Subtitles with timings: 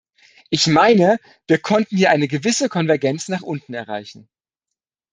[0.49, 4.27] Ich meine, wir konnten hier eine gewisse Konvergenz nach unten erreichen.